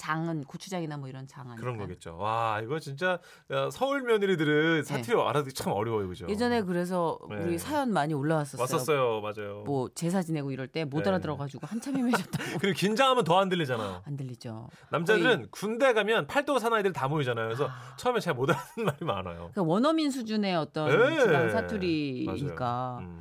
장은 0.00 0.44
고추장이나 0.44 0.96
뭐 0.96 1.08
이런 1.10 1.26
장 1.26 1.42
아닐까요? 1.50 1.60
그런 1.60 1.76
거겠죠. 1.76 2.16
와, 2.16 2.58
이거 2.64 2.78
진짜 2.78 3.18
어, 3.50 3.68
서울 3.70 4.00
며느리들은 4.00 4.82
사투리 4.82 5.20
알아듣기 5.20 5.52
참 5.52 5.72
어려워요, 5.74 6.08
그죠? 6.08 6.24
네. 6.24 6.32
예전에 6.32 6.62
그래서 6.62 7.18
네. 7.28 7.36
우리 7.36 7.58
사연 7.58 7.92
많이 7.92 8.14
올라왔었어요. 8.14 8.62
왔었어요, 8.62 9.20
맞아요. 9.20 9.62
뭐 9.66 9.90
제사 9.94 10.22
지내고 10.22 10.52
이럴 10.52 10.68
때못 10.68 11.02
네. 11.04 11.08
알아들어가지고 11.10 11.66
한참 11.66 11.96
헤매셨다고. 12.00 12.58
그리고 12.60 12.74
긴장하면 12.76 13.24
더 13.24 13.38
안 13.40 13.48
들리잖아요. 13.50 14.02
안 14.06 14.16
들리죠. 14.16 14.68
남자들은 14.90 15.48
군대 15.50 15.92
가면 15.92 16.26
팔도 16.26 16.58
사나이들 16.58 16.92
다 16.94 17.06
모이잖아요. 17.08 17.46
그래서 17.46 17.68
아. 17.68 17.94
처음에 17.96 18.20
잘못 18.20 18.48
알아듣는 18.50 18.86
말이 18.86 19.04
많아요. 19.04 19.50
그러니까 19.52 19.62
원어민 19.62 20.10
수준의 20.10 20.56
어떤 20.56 20.88
네. 20.88 21.20
지방 21.20 21.50
사투리니까. 21.50 22.98
음. 23.02 23.20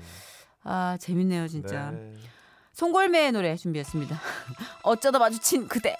아 0.63 0.97
재밌네요 0.99 1.47
진짜. 1.49 1.91
네. 1.91 2.13
송골매의 2.73 3.33
노래 3.33 3.55
준비했습니다. 3.57 4.15
어쩌다 4.83 5.19
마주친 5.19 5.67
그대. 5.67 5.97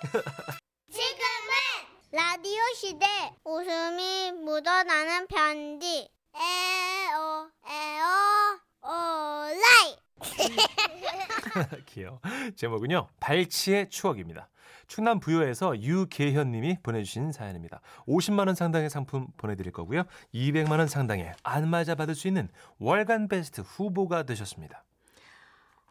라디오 2.12 2.60
시대 2.76 3.06
웃음이 3.46 4.32
묻어나는 4.44 5.28
편지 5.28 6.10
에어 6.36 7.48
에어 7.68 8.60
오라이 8.82 10.00
귀여워. 11.86 12.20
제목은요. 12.56 13.08
발치의 13.20 13.90
추억입니다. 13.90 14.50
충남 14.88 15.20
부여에서 15.20 15.80
유계현 15.80 16.52
님이 16.52 16.78
보내주신 16.82 17.32
사연입니다. 17.32 17.82
50만 18.08 18.48
원 18.48 18.56
상당의 18.56 18.90
상품 18.90 19.28
보내드릴 19.38 19.72
거고요. 19.72 20.04
200만 20.34 20.80
원 20.80 20.88
상당의 20.88 21.34
안마자 21.44 21.94
받을 21.94 22.16
수 22.16 22.28
있는 22.28 22.50
월간 22.80 23.28
베스트 23.28 23.62
후보가 23.62 24.24
되셨습니다. 24.24 24.84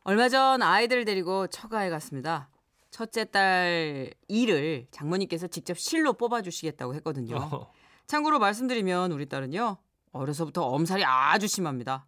얼마 0.03 0.29
전 0.29 0.63
아이들 0.63 1.05
데리고 1.05 1.47
처가에 1.47 1.89
갔습니다. 1.91 2.49
첫째 2.91 3.25
딸 3.25 4.13
이를 4.29 4.87
장모님께서 4.91 5.47
직접 5.49 5.79
실로 5.79 6.15
뽑아주시겠다고 6.15 6.95
했거든요. 6.97 7.37
어. 7.37 7.73
참고로 8.07 8.39
말씀드리면 8.39 9.13
우리 9.13 9.27
딸은요 9.27 9.77
어려서부터 10.13 10.65
엄살이 10.67 11.05
아주 11.05 11.47
심합니다. 11.47 12.07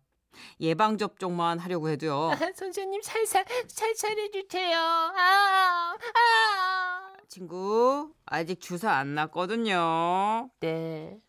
예방 0.61 0.97
접종만 0.97 1.59
하려고 1.59 1.89
해도요. 1.89 2.31
선생님 2.57 3.03
살살 3.03 3.45
살살 3.69 4.19
해주세요. 4.19 4.79
아, 4.79 5.95
아. 6.15 7.13
친구 7.29 8.13
아직 8.25 8.61
주사 8.61 8.93
안 8.93 9.15
났거든요. 9.15 10.51
네. 10.61 11.21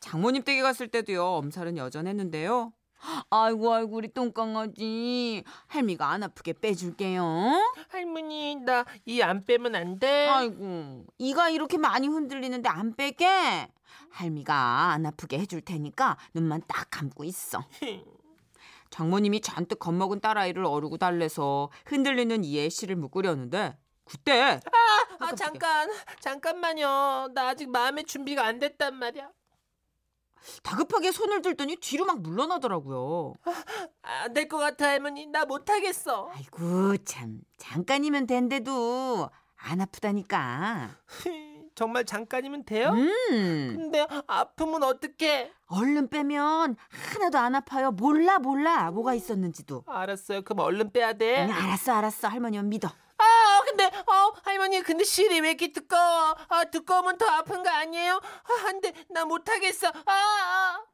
장모님 0.00 0.44
댁에 0.44 0.62
갔을 0.62 0.88
때도요 0.88 1.24
엄살은 1.24 1.76
여전했는데요. 1.76 2.72
아이고 3.30 3.72
아이고 3.72 3.96
우리 3.96 4.08
똥강아지 4.12 5.44
할미가 5.66 6.08
안 6.10 6.22
아프게 6.22 6.52
빼줄게요. 6.52 7.24
할머니 7.88 8.56
나 8.56 8.84
이 9.06 9.22
안 9.22 9.44
빼면 9.44 9.74
안 9.74 9.98
돼. 9.98 10.26
아이고 10.26 11.06
이가 11.18 11.50
이렇게 11.50 11.78
많이 11.78 12.08
흔들리는데 12.08 12.68
안 12.68 12.94
빼게 12.94 13.68
할미가 14.10 14.92
안 14.92 15.06
아프게 15.06 15.38
해줄 15.38 15.60
테니까 15.60 16.16
눈만 16.34 16.62
딱 16.66 16.88
감고 16.90 17.24
있어. 17.24 17.64
장모님이 18.90 19.40
잔뜩 19.42 19.78
겁먹은 19.78 20.20
딸아이를 20.20 20.64
어르고 20.64 20.96
달래서 20.98 21.70
흔들리는 21.86 22.42
이의 22.42 22.70
씨를 22.70 22.96
묶으려는데 22.96 23.76
그때 24.04 24.60
아 25.20 25.34
잠깐 25.34 25.90
잠깐만요. 26.20 27.28
나 27.34 27.48
아직 27.48 27.68
마음의 27.68 28.04
준비가 28.04 28.44
안 28.46 28.58
됐단 28.58 28.94
말이야. 28.94 29.28
다급하게 30.62 31.12
손을 31.12 31.42
들더니 31.42 31.76
뒤로 31.76 32.04
막 32.04 32.20
물러나더라고요. 32.20 33.34
안 34.02 34.32
될 34.34 34.48
것 34.48 34.58
같아 34.58 34.88
할머니. 34.88 35.26
나 35.26 35.44
못하겠어. 35.44 36.30
아이고 36.34 36.96
참 37.04 37.40
잠깐이면 37.58 38.26
된대도 38.26 39.28
안 39.56 39.80
아프다니까. 39.80 40.90
정말 41.74 42.04
잠깐이면 42.04 42.64
돼요? 42.64 42.90
음 42.90 43.76
근데 43.76 44.04
아프면 44.26 44.82
어떡해? 44.82 45.52
얼른 45.68 46.08
빼면 46.08 46.76
하나도 46.88 47.38
안 47.38 47.54
아파요. 47.54 47.92
몰라 47.92 48.38
몰라 48.40 48.90
뭐가 48.90 49.14
있었는지도. 49.14 49.84
알았어요. 49.86 50.42
그럼 50.42 50.60
얼른 50.60 50.92
빼야 50.92 51.12
돼. 51.12 51.44
응, 51.46 51.52
알았어 51.52 51.92
알았어 51.92 52.28
할머니만 52.28 52.68
믿어. 52.68 52.88
아 53.38 53.62
근데 53.64 53.84
어 53.86 54.32
할머니 54.44 54.82
근데 54.82 55.04
실이 55.04 55.40
왜 55.40 55.48
이렇게 55.50 55.72
두꺼워? 55.72 56.34
아 56.48 56.64
두꺼우면 56.64 57.18
더 57.18 57.26
아픈 57.26 57.62
거 57.62 57.70
아니에요? 57.70 58.14
아 58.16 58.68
안 58.68 58.80
돼 58.80 58.92
나 59.10 59.24
못하겠어. 59.24 59.88
아, 59.88 60.12
아. 60.12 60.84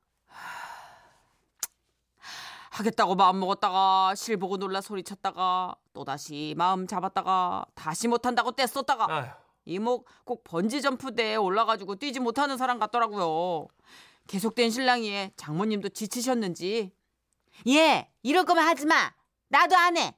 하겠다고 2.71 3.15
마음 3.15 3.39
먹었다가 3.39 4.15
실 4.17 4.37
보고 4.37 4.57
놀라 4.57 4.81
소리쳤다가 4.81 5.77
또 5.93 6.05
다시 6.05 6.55
마음 6.57 6.87
잡았다가 6.89 7.65
다시 7.75 8.09
못한다고 8.09 8.51
떼썼다가 8.53 9.07
이목 9.65 10.09
꼭 10.25 10.43
번지 10.45 10.83
점프대에 10.83 11.37
올라가지고 11.37 11.97
뛰지 11.97 12.19
못하는 12.21 12.57
사람 12.59 12.79
같더라고요. 12.81 13.69
계속된 14.27 14.71
신랑이에 14.71 15.33
장모님도 15.37 15.91
지치셨는지 15.91 16.93
예 17.69 18.11
이럴 18.23 18.45
거면 18.45 18.67
하지 18.67 18.87
마 18.87 19.13
나도 19.49 19.77
안 19.77 19.97
해. 19.97 20.17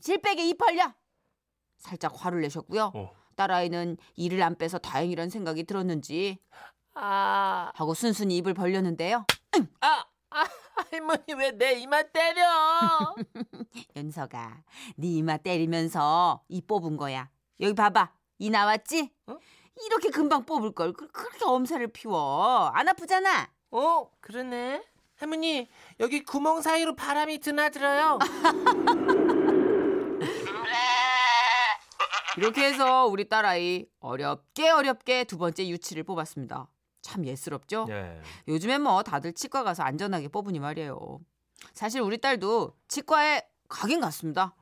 실백에 0.00 0.44
입 0.48 0.58
벌려. 0.58 0.92
살짝 1.82 2.12
화를 2.16 2.40
내셨고요. 2.40 2.92
어. 2.94 3.10
딸아이는 3.36 3.96
이를 4.16 4.42
안 4.42 4.56
빼서 4.56 4.78
다행이란 4.78 5.28
생각이 5.30 5.64
들었는지 5.64 6.38
아, 6.94 7.70
하고 7.74 7.94
순순히 7.94 8.36
입을 8.38 8.54
벌렸는데요. 8.54 9.24
아, 9.80 10.04
아, 10.30 10.44
할머니 10.90 11.34
왜 11.36 11.50
내 11.52 11.72
이마 11.80 12.02
때려? 12.02 13.14
연서가 13.96 14.62
네 14.96 15.08
이마 15.08 15.36
때리면서 15.38 16.42
이 16.48 16.60
뽑은 16.62 16.96
거야. 16.96 17.28
여기 17.60 17.74
봐봐. 17.74 18.12
이 18.38 18.50
나왔지? 18.50 19.10
어? 19.26 19.36
이렇게 19.86 20.10
금방 20.10 20.44
뽑을 20.44 20.72
걸. 20.72 20.92
그- 20.92 21.08
그렇게 21.08 21.44
엄살을 21.44 21.88
피워. 21.88 22.70
안 22.74 22.88
아프잖아. 22.88 23.48
어, 23.70 24.10
그러네. 24.20 24.82
할머니, 25.16 25.68
여기 26.00 26.22
구멍 26.24 26.60
사이로 26.62 26.96
바람이 26.96 27.38
드나들어요. 27.38 28.18
이렇게 32.36 32.64
해서 32.64 33.06
우리 33.06 33.28
딸아이 33.28 33.86
어렵게 34.00 34.70
어렵게 34.70 35.24
두 35.24 35.38
번째 35.38 35.68
유치를 35.68 36.02
뽑았습니다. 36.04 36.68
참 37.02 37.26
예스럽죠? 37.26 37.86
예. 37.90 38.20
요즘엔 38.48 38.82
뭐 38.82 39.02
다들 39.02 39.32
치과 39.32 39.62
가서 39.64 39.82
안전하게 39.82 40.28
뽑으니 40.28 40.60
말이에요. 40.60 41.18
사실 41.74 42.00
우리 42.00 42.18
딸도 42.18 42.74
치과에 42.88 43.42
가긴 43.68 44.00
갔습니다. 44.00 44.54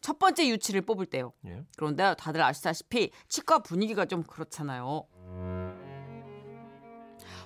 첫 0.00 0.18
번째 0.18 0.48
유치를 0.48 0.82
뽑을 0.82 1.06
때요. 1.06 1.32
예. 1.46 1.64
그런데 1.76 2.14
다들 2.18 2.42
아시다시피 2.42 3.10
치과 3.28 3.58
분위기가 3.58 4.04
좀 4.04 4.22
그렇잖아요. 4.22 5.06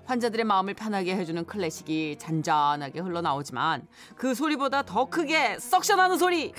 환자들의 0.04 0.44
마음을 0.44 0.74
편하게 0.74 1.14
해주는 1.14 1.44
클래식이 1.46 2.16
잔잔하게 2.18 3.00
흘러나오지만 3.00 3.86
그 4.16 4.34
소리보다 4.34 4.82
더 4.82 5.04
크게 5.04 5.58
석션하는 5.60 6.18
소리. 6.18 6.52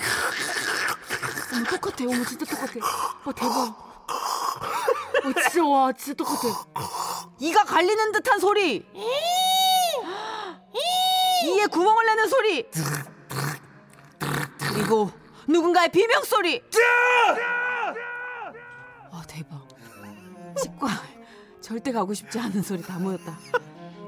어머 1.54 1.64
똑같아. 1.66 2.04
어머 2.06 2.24
진짜 2.26 2.46
똑같아. 2.46 2.74
어 3.26 3.32
대박. 3.34 3.92
어 5.24 5.34
진짜 5.50 5.66
와 5.66 5.92
진짜 5.94 6.14
똑같아. 6.24 6.66
이가 7.40 7.64
갈리는 7.64 8.12
듯한 8.14 8.40
소리. 8.40 8.86
이에 11.44 11.66
구멍을 11.68 12.06
내는 12.06 12.28
소리. 12.28 12.70
그리고 14.60 15.12
누군가의 15.48 15.90
비명 15.90 16.24
소리. 16.24 16.62
아 19.12 19.22
대박. 19.28 19.68
치과 20.58 20.88
절대 21.60 21.92
가고 21.92 22.14
싶지 22.14 22.40
않은 22.40 22.62
소리 22.62 22.82
다 22.82 22.98
모였다. 23.00 23.38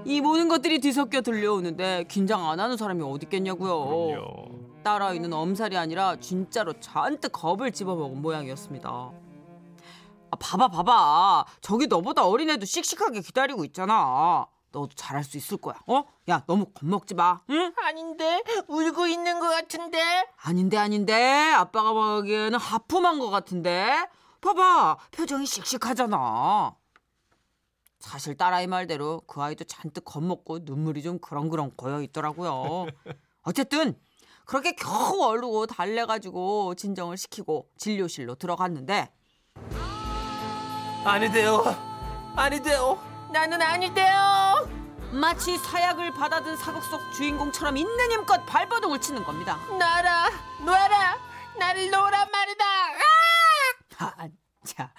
이 0.06 0.22
모든 0.22 0.48
것들이 0.48 0.80
뒤섞여 0.80 1.22
들려오는데 1.22 2.06
긴장 2.10 2.50
안 2.50 2.60
하는 2.60 2.78
사람이 2.78 3.02
어디 3.04 3.26
있겠냐고요. 3.26 3.86
그럼요. 3.86 4.63
딸아이는 4.84 5.32
엄살이 5.34 5.78
아니라 5.78 6.16
진짜로 6.18 6.74
잔뜩 6.80 7.32
겁을 7.32 7.72
집어먹은 7.72 8.22
모양이었습니다. 8.22 8.90
아, 8.90 10.36
봐봐 10.40 10.68
봐봐. 10.70 11.46
저기 11.62 11.88
너보다 11.88 12.26
어린애도 12.26 12.66
씩씩하게 12.66 13.22
기다리고 13.22 13.64
있잖아. 13.66 14.48
너도 14.72 14.90
잘할 14.96 15.24
수 15.24 15.38
있을 15.38 15.58
거야. 15.58 15.76
어? 15.88 16.04
야 16.30 16.44
너무 16.48 16.66
겁먹지 16.74 17.14
마. 17.14 17.42
응? 17.52 17.72
아닌데, 17.84 18.44
울고 18.68 19.06
있는 19.08 19.40
것 19.40 19.50
같은데. 19.50 20.00
아닌데 20.38 20.78
아닌데 20.78 21.54
아빠가 21.56 21.94
보기에는 21.94 22.58
하품한 22.58 23.20
것 23.20 23.30
같은데 23.30 24.08
봐봐 24.44 24.98
표정이 25.12 25.46
씩씩하잖아 25.46 26.76
사실 28.00 28.36
딸아이 28.36 28.68
말대로 28.68 29.22
그 29.26 29.42
아이도 29.42 29.64
잔뜩 29.64 30.04
겁먹고 30.04 30.60
눈물이 30.64 31.02
좀 31.02 31.18
그렁그렁 31.20 31.72
고여 31.78 32.02
있더라고요 32.02 32.88
어쨌든 33.44 33.98
그렇게 34.46 34.74
겨우 34.74 35.22
얼르고 35.24 35.68
달래가지고 35.68 36.76
진정을 36.76 37.18
시키고 37.18 37.70
진료실로 37.78 38.36
들어갔는데 38.36 39.10
아니돼요. 41.06 41.64
아니돼요. 42.36 43.00
나는 43.32 43.62
아니대요. 43.62 44.70
마치 45.12 45.58
사약을 45.58 46.12
받아든 46.14 46.58
사극 46.58 46.84
속 46.84 47.00
주인공처럼 47.14 47.78
있는 47.78 48.12
힘껏 48.12 48.44
발버둥을 48.48 49.00
치는 49.00 49.24
겁니다 49.24 49.58
놔라, 49.78 50.30
놔라. 50.66 51.18
나를 51.60 51.92
놓으란 51.92 52.32
말이다. 52.32 52.66
아, 54.00 54.28
자, 54.66 54.92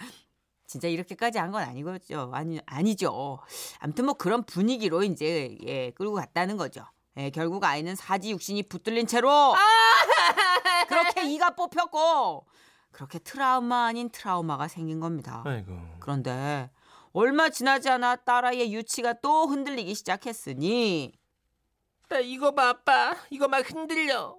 진짜 0.66 0.86
이렇게까지 0.88 1.38
한 1.38 1.50
건 1.50 1.62
아니겠죠. 1.64 2.30
아니 2.32 2.60
아니죠. 2.66 3.40
아무튼 3.80 4.04
뭐 4.06 4.14
그런 4.14 4.44
분위기로 4.44 5.02
이제 5.02 5.56
예, 5.66 5.90
끌고 5.92 6.14
갔다는 6.14 6.56
거죠. 6.56 6.84
예, 7.16 7.30
결국 7.30 7.62
아이는 7.64 7.94
사지 7.94 8.30
육신이 8.30 8.64
붙들린 8.64 9.06
채로 9.06 9.54
그렇게 10.88 11.22
이가 11.32 11.50
뽑혔고 11.50 12.46
그렇게 12.90 13.18
트라우마 13.18 13.86
아닌 13.86 14.10
트라우마가 14.10 14.68
생긴 14.68 15.00
겁니다. 15.00 15.42
아이고. 15.46 15.78
그런데 16.00 16.70
얼마 17.12 17.48
지나지 17.50 17.88
않아 17.88 18.16
딸아이의 18.16 18.72
유치가 18.72 19.12
또 19.14 19.46
흔들리기 19.46 19.94
시작했으니 19.94 21.12
나 22.08 22.18
이거 22.18 22.52
봐, 22.52 22.68
아빠. 22.70 23.16
이거 23.30 23.48
막 23.48 23.68
흔들려. 23.68 24.36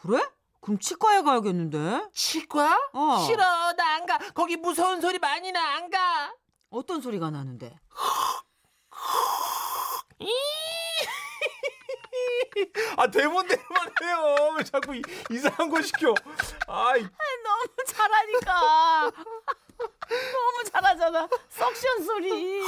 그래? 0.00 0.20
그럼 0.60 0.78
치과에 0.78 1.22
가야겠는데? 1.22 2.08
치과? 2.12 2.78
어. 2.92 3.18
싫어, 3.26 3.42
나 3.72 3.94
안 3.94 4.06
가. 4.06 4.18
거기 4.34 4.56
무서운 4.56 5.00
소리 5.00 5.18
많이 5.18 5.50
나, 5.52 5.76
안 5.76 5.90
가. 5.90 6.32
어떤 6.70 7.00
소리가 7.00 7.30
나는데? 7.30 7.78
아 12.96 13.10
대본대로만 13.10 13.88
해요. 14.02 14.54
왜 14.56 14.64
자꾸 14.64 14.94
이, 14.94 15.02
이상한 15.30 15.70
거 15.70 15.80
시켜. 15.82 16.14
아이. 16.66 17.02
너무 17.02 17.66
잘하니까. 17.86 19.12
너무 20.08 20.64
잘하잖아. 20.72 21.28
석션 21.48 22.04
소리. 22.04 22.60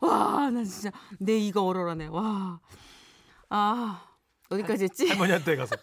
와, 0.00 0.50
나 0.50 0.64
진짜 0.64 0.90
내 1.18 1.36
이가 1.38 1.62
얼얼하네. 1.62 2.06
와. 2.08 2.60
아, 3.50 4.02
어디까지 4.50 4.84
했지? 4.84 5.08
할머니한테 5.08 5.56
가서. 5.56 5.76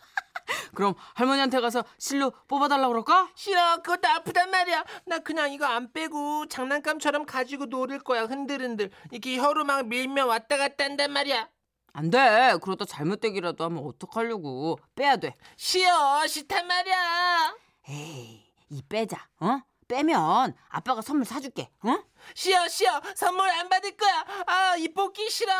그럼 0.76 0.94
할머니한테 1.16 1.60
가서 1.60 1.84
실로 1.98 2.32
뽑아달라고 2.48 2.90
그럴까? 2.90 3.30
싫어, 3.36 3.78
그것도 3.78 4.08
아프단 4.08 4.52
말이야. 4.52 4.84
나 5.08 5.20
그냥 5.20 5.52
이거 5.52 5.66
안 5.66 5.92
빼고 5.92 6.48
장난감처럼 6.48 7.26
가지고 7.26 7.66
놀을 7.66 8.00
거야, 8.00 8.24
흔들흔들. 8.26 8.92
이렇게 9.12 9.38
혀로 9.38 9.64
막 9.64 9.88
밀면 9.88 10.28
왔다 10.28 10.58
갔다 10.58 10.84
한단 10.84 11.12
말이야. 11.12 11.50
안 11.94 12.10
돼. 12.12 12.58
그러다 12.62 12.86
잘못되기라도 12.86 13.64
하면 13.64 13.84
어떡하려고. 13.86 14.78
빼야 14.96 15.16
돼. 15.16 15.34
싫어, 15.56 16.28
싫단 16.28 16.68
말이야. 16.68 17.56
에이, 17.90 18.46
이 18.70 18.82
빼자. 18.88 19.18
어? 19.40 19.62
빼면 19.88 20.56
아빠가 20.70 21.02
선물 21.02 21.26
사줄게. 21.26 21.70
어? 21.84 21.98
싫어, 22.34 22.68
싫어. 22.68 23.00
선물 23.16 23.50
안 23.50 23.70
받을 23.70 23.96
거야. 23.96 24.26
아, 24.48 24.76
이 24.78 24.90
뽑기 24.94 25.30
싫어. 25.30 25.54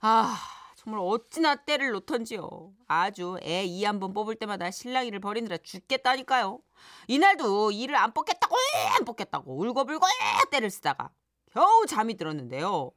아, 0.00 0.36
정말 0.82 1.00
어찌나 1.04 1.54
때를 1.54 1.92
놓던지요. 1.92 2.72
아주 2.88 3.38
애 3.42 3.64
이 3.64 3.84
한 3.84 4.00
번 4.00 4.12
뽑을 4.12 4.34
때마다 4.34 4.70
실랑이를 4.70 5.20
벌이느라 5.20 5.58
죽겠다니까요. 5.58 6.58
이날도 7.06 7.70
이를 7.70 7.94
안 7.96 8.12
뽑겠다고 8.12 8.56
안 8.98 9.04
뽑겠다고 9.04 9.56
울고불고 9.60 10.04
때를 10.50 10.70
쓰다가 10.70 11.10
겨우 11.52 11.86
잠이 11.86 12.16
들었는데요. 12.16 12.90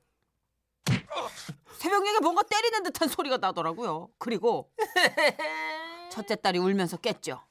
새벽녘에 1.77 2.19
뭔가 2.21 2.41
때리는 2.43 2.83
듯한 2.83 3.07
소리가 3.07 3.37
나더라고요. 3.37 4.09
그리고 4.17 4.71
첫째 6.09 6.35
딸이 6.35 6.57
울면서 6.57 6.97
깼죠. 6.97 7.41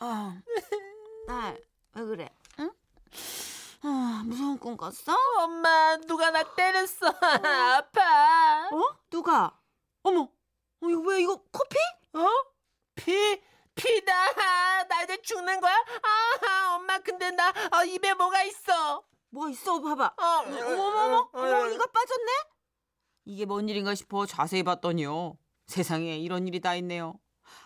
아, 0.00 0.40
딸, 1.28 1.62
왜 1.94 2.04
그래? 2.04 2.28
응? 2.58 2.72
아, 3.82 4.22
무서운 4.24 4.58
꿈 4.58 4.76
꿨어? 4.76 5.14
엄마, 5.38 5.96
누가 5.98 6.30
나 6.30 6.42
때렸어. 6.54 7.06
아파. 7.20 8.68
어? 8.72 8.96
누가? 9.10 9.59
어머, 10.02 10.22
어, 10.22 10.88
이거 10.88 11.00
왜 11.00 11.22
이거 11.22 11.36
코피? 11.50 11.76
어? 12.14 12.26
피? 12.94 13.40
피다. 13.74 14.84
나 14.84 15.02
이제 15.04 15.20
죽는 15.22 15.60
거야? 15.60 15.74
아, 15.74 16.76
엄마, 16.76 16.98
근데 16.98 17.30
나 17.30 17.48
어, 17.48 17.84
입에 17.84 18.14
뭐가 18.14 18.42
있어? 18.44 19.04
뭐 19.30 19.48
있어? 19.48 19.80
봐봐. 19.80 20.14
어, 20.16 20.24
어머머머, 20.24 21.18
어, 21.18 21.30
어머, 21.34 21.66
이가 21.68 21.86
빠졌네? 21.86 22.32
이게 23.26 23.44
뭔 23.44 23.68
일인가 23.68 23.94
싶어 23.94 24.26
자세히 24.26 24.62
봤더니요. 24.62 25.36
세상에 25.66 26.18
이런 26.18 26.48
일이 26.48 26.60
다 26.60 26.74
있네요. 26.76 27.14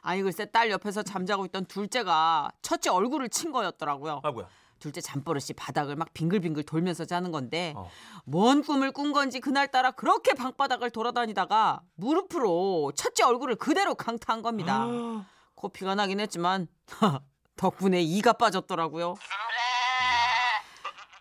아니 0.04 0.22
글쎄 0.22 0.44
딸 0.44 0.70
옆에서 0.70 1.02
잠자고 1.02 1.46
있던 1.46 1.64
둘째가 1.64 2.52
첫째 2.60 2.90
얼굴을 2.90 3.30
친 3.30 3.52
거였더라고요. 3.52 4.20
아 4.22 4.30
뭐야? 4.30 4.46
둘째 4.78 5.00
잠버릇이 5.00 5.54
바닥을 5.56 5.96
막 5.96 6.12
빙글빙글 6.12 6.64
돌면서 6.64 7.06
자는 7.06 7.32
건데 7.32 7.72
어. 7.74 7.88
뭔 8.26 8.62
꿈을 8.62 8.92
꾼 8.92 9.12
건지 9.12 9.40
그날따라 9.40 9.92
그렇게 9.92 10.34
방바닥을 10.34 10.90
돌아다니다가 10.90 11.80
무릎으로 11.94 12.92
첫째 12.94 13.24
얼굴을 13.24 13.56
그대로 13.56 13.94
강타한 13.94 14.42
겁니다. 14.42 14.82
아. 14.82 15.26
코피가 15.56 15.94
나긴 15.94 16.20
했지만 16.20 16.68
덕분에 17.56 18.02
이가 18.02 18.34
빠졌더라고요. 18.34 19.14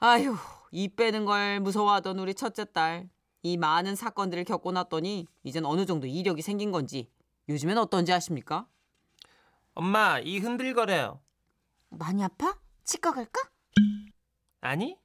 아휴, 0.01 0.35
이 0.71 0.89
빼는 0.89 1.23
걸 1.23 1.61
무서워하던 1.61 2.19
우리 2.19 2.33
첫째 2.33 2.65
딸. 2.65 3.07
이 3.43 3.55
많은 3.55 3.95
사건들을 3.95 4.43
겪고 4.43 4.73
났더니 4.73 5.27
이젠 5.43 5.65
어느 5.65 5.85
정도 5.85 6.07
이력이 6.07 6.41
생긴 6.41 6.71
건지 6.71 7.09
요즘엔 7.49 7.77
어떤지 7.77 8.13
아십니까? 8.13 8.67
엄마 9.73 10.19
이 10.19 10.39
흔들거려요. 10.39 11.21
많이 11.89 12.23
아파? 12.23 12.57
치과 12.83 13.11
갈까? 13.11 13.41
아니? 14.61 14.97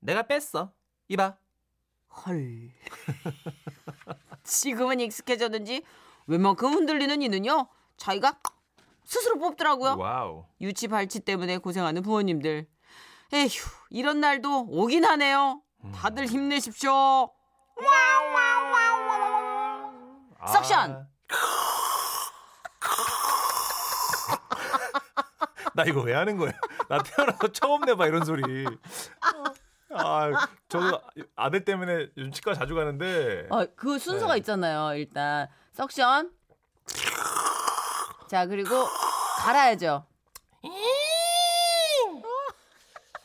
내가 0.00 0.22
뺐어. 0.22 0.72
이봐. 1.08 1.36
헐. 2.26 2.70
지금은 4.44 5.00
익숙해졌는지 5.00 5.82
웬만큼 6.26 6.72
흔들리는 6.72 7.22
이는요 7.22 7.68
자기가 7.96 8.40
스스로 9.04 9.38
뽑더라고요. 9.38 9.96
Wow. 9.96 10.46
유치 10.60 10.88
발치 10.88 11.20
때문에 11.20 11.58
고생하는 11.58 12.02
부모님들. 12.02 12.68
에휴, 13.32 13.48
이런 13.90 14.20
날도 14.20 14.66
오긴 14.68 15.04
하네요. 15.04 15.62
다들 15.94 16.26
힘내십시오. 16.26 17.30
아. 20.38 20.46
석션! 20.46 21.08
나 25.74 25.84
이거 25.84 26.00
왜 26.02 26.14
하는 26.14 26.36
거야? 26.36 26.52
나 26.88 26.98
태어나서 27.02 27.48
처음 27.52 27.82
내봐 27.82 28.06
이런 28.06 28.24
소리. 28.24 28.64
아, 29.90 30.30
저도 30.68 31.00
아들 31.36 31.64
때문에 31.64 32.08
요즘 32.16 32.32
치과 32.32 32.54
자주 32.54 32.74
가는데 32.74 33.46
어, 33.50 33.64
그 33.76 33.98
순서가 33.98 34.34
네. 34.34 34.38
있잖아요. 34.38 34.96
일단 34.96 35.48
석션. 35.72 36.30
자 38.28 38.46
그리고 38.46 38.84
갈아야죠. 39.38 40.04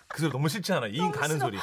그 0.07 0.21
소리 0.21 0.31
너무 0.31 0.49
싫지 0.49 0.73
않아? 0.73 0.87
이인 0.87 1.11
가는. 1.11 1.39
소리. 1.39 1.57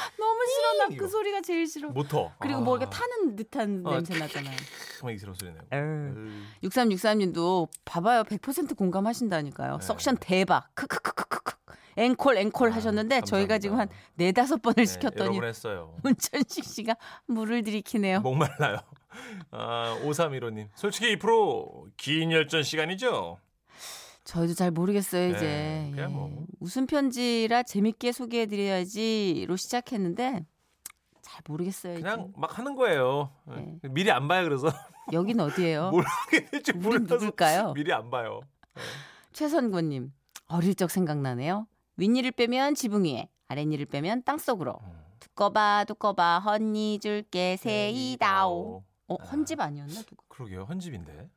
너무 0.77 0.85
싫어. 0.85 0.87
나 0.89 0.95
이거. 0.95 1.03
그 1.05 1.09
소리가 1.09 1.41
제일 1.41 1.67
싫어. 1.67 1.89
모터. 1.89 2.31
그리고 2.39 2.59
아, 2.59 2.61
뭐 2.61 2.77
이렇게 2.77 2.89
타는 2.95 3.35
듯한 3.35 3.81
어, 3.85 3.91
냄새 3.93 4.17
나잖아요. 4.17 4.55
정말 4.99 5.15
이스러운 5.15 5.35
소리. 5.35 5.51
에휴. 5.71 6.43
6363님도 6.63 7.69
봐봐요. 7.85 8.23
100% 8.23 8.75
공감하신다니까요. 8.77 9.77
네. 9.77 9.85
석션 9.85 10.17
대박. 10.19 10.73
크크크크크크. 10.75 11.57
앵콜 11.97 12.37
앵콜 12.37 12.69
아, 12.71 12.75
하셨는데 12.75 13.21
저희가 13.21 13.57
지금 13.57 13.79
한 13.79 13.87
감사합니다. 13.87 14.11
네다섯 14.15 14.61
번을 14.61 14.75
네, 14.75 14.85
시켰더니. 14.85 15.39
문천식 16.03 16.63
씨가 16.63 16.95
물을 17.25 17.63
들이키네요. 17.63 18.21
목말라요. 18.21 18.77
아, 19.51 19.99
5315님. 20.03 20.69
솔직히 20.75 21.13
이 21.13 21.19
프로 21.19 21.87
긴 21.97 22.31
열전 22.31 22.63
시간이죠? 22.63 23.39
저희도 24.25 24.53
잘 24.55 24.71
모르겠어요 24.71 25.29
이제. 25.29 25.39
네, 25.39 25.91
그냥 25.91 26.11
예. 26.11 26.13
뭐. 26.13 26.45
웃음 26.59 26.85
편지라 26.85 27.63
재밌게 27.63 28.11
소개해 28.11 28.45
드려야지로 28.45 29.55
시작했는데 29.55 30.31
잘 30.31 30.45
모르겠어요. 31.45 31.95
그냥 31.95 32.21
이제. 32.21 32.31
막 32.35 32.57
하는 32.57 32.75
거예요. 32.75 33.31
네. 33.45 33.79
미리 33.89 34.11
안 34.11 34.27
봐요, 34.27 34.43
그래서. 34.43 34.67
여긴 35.13 35.39
어디예요? 35.39 35.91
몰라서 36.75 37.05
누굴까요? 37.15 37.73
미리 37.73 37.93
안 37.93 38.09
봐요. 38.09 38.41
최선구님 39.33 40.13
어릴 40.47 40.75
적 40.75 40.89
생각나네요. 40.91 41.67
윗니를 41.97 42.31
빼면 42.31 42.75
지붕 42.75 43.05
위에, 43.05 43.29
아랫니를 43.47 43.85
빼면 43.85 44.23
땅 44.23 44.37
속으로. 44.37 44.79
음. 44.83 44.97
두꺼봐 45.19 45.85
두꺼봐 45.87 46.39
헌니 46.39 46.99
줄게 46.99 47.57
세이다오. 47.57 48.83
어 49.09 49.15
아. 49.19 49.23
헌집 49.25 49.59
아니었나 49.59 49.93
누가? 49.93 50.23
그러게요. 50.27 50.63
헌집인데. 50.63 51.29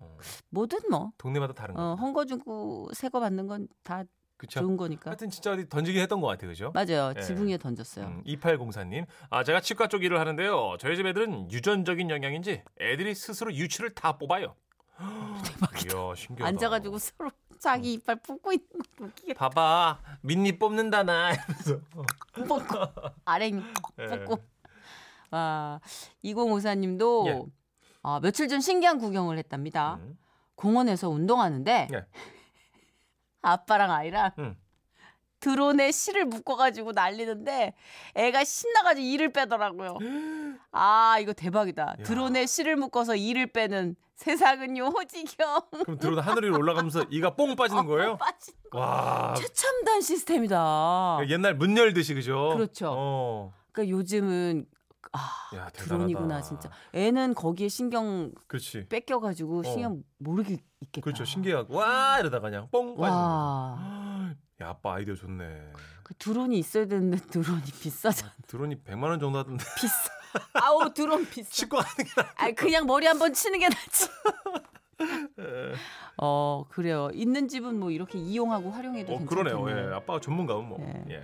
어, 0.00 0.16
뭐든 0.50 0.78
뭐. 0.90 1.12
동네마다 1.18 1.52
다른 1.52 1.74
거. 1.74 1.82
어, 1.82 1.94
헌거 1.96 2.24
주고 2.24 2.88
새거 2.94 3.20
받는 3.20 3.46
건 3.46 3.68
다 3.82 4.04
그쵸? 4.38 4.60
좋은 4.60 4.76
거니까. 4.76 5.10
하여튼 5.10 5.28
진짜 5.30 5.52
어디 5.52 5.68
던지긴 5.68 6.00
했던 6.00 6.20
것 6.20 6.28
같아요. 6.28 6.48
그죠? 6.50 6.70
맞아요. 6.72 7.12
예. 7.16 7.20
지붕 7.20 7.48
위에 7.48 7.58
던졌어요. 7.58 8.06
음, 8.06 8.22
2804님. 8.24 9.04
아, 9.30 9.42
제가 9.42 9.60
치과 9.60 9.88
쪽 9.88 10.04
일을 10.04 10.18
하는데요. 10.20 10.76
저희 10.78 10.96
집 10.96 11.04
애들은 11.06 11.50
유전적인 11.50 12.08
영향인지 12.08 12.62
애들이 12.80 13.14
스스로 13.14 13.52
유치를 13.52 13.90
다 13.90 14.16
뽑아요. 14.16 14.54
대박이다. 15.44 15.96
이야, 15.98 16.14
신기하다. 16.14 16.48
앉아가지고 16.48 16.98
서로 16.98 17.30
자기 17.58 17.94
이빨 17.94 18.16
뽑고 18.16 18.52
있는 18.52 18.68
거 18.96 19.04
웃기겠다. 19.06 19.48
봐봐. 19.48 19.98
민니 20.22 20.56
뽑는다 20.58 21.02
나. 21.02 21.32
이러면서. 21.32 21.80
뽑고 22.48 23.08
아랭이 23.24 23.60
예. 23.98 24.06
뽑고. 24.24 24.38
아 25.32 25.80
2054님도 26.24 27.26
예. 27.26 27.42
아, 28.02 28.20
며칠 28.22 28.46
전 28.48 28.60
신기한 28.60 28.98
구경을 28.98 29.36
했답니다. 29.38 29.98
음. 30.00 30.16
공원에서 30.54 31.08
운동하는데 31.08 31.88
예. 31.92 32.06
아빠랑 33.42 33.90
아이랑 33.90 34.30
음. 34.38 34.56
드론에 35.40 35.92
실을 35.92 36.24
묶어가지고 36.24 36.92
날리는데 36.92 37.74
애가 38.14 38.44
신나가지고 38.44 39.06
이를 39.06 39.32
빼더라고요. 39.32 39.98
아 40.72 41.18
이거 41.20 41.32
대박이다. 41.32 41.96
드론에 42.04 42.46
실을 42.46 42.76
묶어서 42.76 43.14
이를 43.14 43.46
빼는 43.46 43.94
세상은요 44.16 44.86
호지경. 44.86 45.60
그럼 45.84 45.98
들어오다 45.98 46.22
하늘 46.22 46.44
위로 46.44 46.56
올라가면서 46.56 47.04
이가 47.10 47.36
뽕 47.36 47.54
빠지는 47.54 47.86
거예요? 47.86 48.16
빠진 48.16 48.54
와. 48.72 49.34
최첨단 49.36 50.00
시스템이다. 50.00 51.20
옛날 51.28 51.54
문 51.54 51.76
열듯이 51.76 52.14
그죠? 52.14 52.50
그렇죠. 52.54 52.92
어. 52.96 53.54
그러니까 53.70 53.96
요즘은 53.96 54.66
아 55.12 55.56
야. 55.56 55.68
드론이구나 55.70 56.42
진짜. 56.42 56.70
애는 56.92 57.34
거기에 57.34 57.68
신경 57.68 58.32
그렇지. 58.46 58.86
뺏겨가지고 58.88 59.62
신경 59.64 60.02
모르게 60.18 60.58
있겠다. 60.80 60.98
어. 60.98 61.00
그렇죠. 61.02 61.24
신기하고 61.24 61.74
와 61.74 62.18
이러다가 62.20 62.50
그냥 62.50 62.68
뽕 62.70 62.96
빠지는 62.96 63.18
와. 63.20 63.76
거죠. 63.78 64.38
야, 64.64 64.68
아빠 64.70 64.94
아이디어 64.94 65.14
좋네. 65.14 65.72
그 66.02 66.14
드론이 66.14 66.58
있어야 66.58 66.86
되는데 66.86 67.18
드론이 67.30 67.62
비싸잖아. 67.80 68.32
드론이 68.46 68.76
100만 68.84 69.04
원 69.04 69.20
정도 69.20 69.38
하던데 69.38 69.64
비싸. 69.78 69.94
아우 70.54 70.92
드론 70.92 71.24
비싸. 71.28 71.48
치과 71.50 71.78
하는 71.80 72.04
게 72.04 72.10
나. 72.20 72.32
아 72.36 72.50
그냥 72.52 72.86
머리 72.86 73.06
한번 73.06 73.32
치는 73.32 73.58
게 73.60 73.68
낫지. 73.68 74.08
예. 75.38 75.74
어 76.16 76.64
그래요. 76.68 77.08
있는 77.14 77.46
집은 77.48 77.78
뭐 77.78 77.90
이렇게 77.92 78.18
이용하고 78.18 78.70
활용해도 78.70 79.14
어, 79.14 79.18
괜찮겠네요. 79.18 79.62
그러네요. 79.62 79.90
예. 79.90 79.94
아빠가 79.94 80.20
전문가면 80.20 80.68
뭐. 80.68 80.78
예. 80.80 81.14
예. 81.14 81.22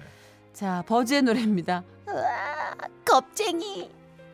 자 0.55 0.85
버즈의 0.87 1.23
노래입니다. 1.23 1.83
으아, 2.09 2.75
겁쟁이. 3.05 3.91